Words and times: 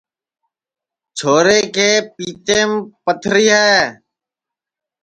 چھورے 1.17 1.59
کے 1.75 1.89
پِتیم 2.15 2.71
پتھری 3.03 3.45
ہے 3.57 3.77